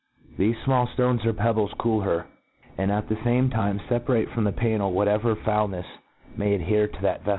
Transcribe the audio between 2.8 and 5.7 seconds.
at the fame time feparate from the'i^mnel whatever foul«